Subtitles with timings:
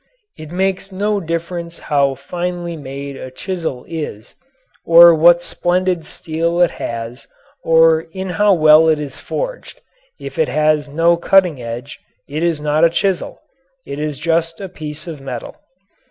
[0.35, 4.33] It makes no difference how finely made a chisel is
[4.83, 7.25] or what splendid steel it has
[7.63, 9.79] in it or how well it is forged
[10.19, 13.41] if it has no cutting edge it is not a chisel.
[13.85, 15.57] It is just a piece of metal.